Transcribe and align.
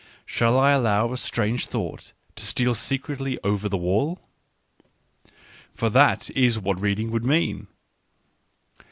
Shall 0.25 0.57
I 0.59 0.71
allow 0.71 1.13
a 1.13 1.15
strange 1.17 1.67
thought 1.67 2.11
to 2.35 2.43
steal 2.43 2.73
secretly 2.73 3.37
over 3.43 3.69
the 3.69 3.77
wall? 3.77 4.19
For 5.75 5.91
that 5.91 6.31
is 6.31 6.57
what 6.57 6.81
reading 6.81 7.11
would 7.11 7.23
mean. 7.23 7.67